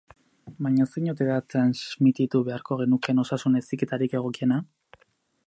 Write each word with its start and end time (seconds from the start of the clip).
Baina, 0.67 0.87
zein 0.93 1.11
ote 1.13 1.27
da 1.27 1.35
transmititu 1.55 2.41
beharko 2.49 2.79
genukeen 2.81 3.25
osasun 3.27 3.61
heziketarik 3.61 4.19
egokiena? 4.23 4.61